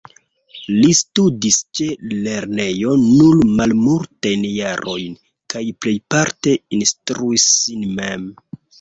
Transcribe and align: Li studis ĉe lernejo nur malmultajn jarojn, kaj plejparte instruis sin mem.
Li 0.77 0.87
studis 0.99 1.59
ĉe 1.79 1.89
lernejo 2.13 2.95
nur 3.03 3.45
malmultajn 3.61 4.49
jarojn, 4.55 5.15
kaj 5.55 5.65
plejparte 5.83 6.59
instruis 6.83 7.51
sin 7.57 7.91
mem. 8.03 8.31